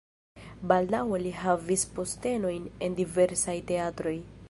Baldaŭe 0.71 1.19
li 1.25 1.33
havis 1.41 1.85
postenojn 1.99 2.67
en 2.87 3.01
diversaj 3.05 3.61
teatroj. 3.73 4.21